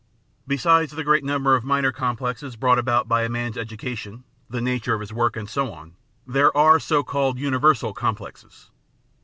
[0.47, 4.95] Besides the great number of minor complexes brought about by a man's education, the nature
[4.95, 8.71] of his work, and so on, there are so called imiversal complexes.